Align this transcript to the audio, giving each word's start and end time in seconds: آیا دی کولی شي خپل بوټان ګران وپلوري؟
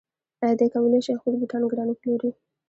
آیا 0.43 0.55
دی 0.59 0.67
کولی 0.73 0.99
شي 1.05 1.13
خپل 1.19 1.33
بوټان 1.39 1.63
ګران 1.71 1.87
وپلوري؟ 1.89 2.31